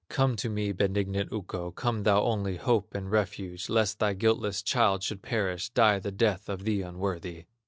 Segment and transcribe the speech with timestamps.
[0.09, 5.03] Come to me, benignant Ukko, Come, thou only hope and refuge, Lest thy guiltless child
[5.03, 7.45] should perish, Die the death of the unworthy!"